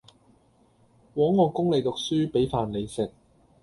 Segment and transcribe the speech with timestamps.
[1.13, 3.11] 枉我供你讀書，俾飯你食